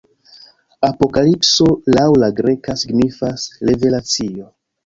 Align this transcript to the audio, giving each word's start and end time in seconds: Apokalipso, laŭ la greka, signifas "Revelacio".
Apokalipso, 0.87 1.67
laŭ 1.97 2.07
la 2.23 2.31
greka, 2.39 2.77
signifas 2.85 3.47
"Revelacio". 3.73 4.53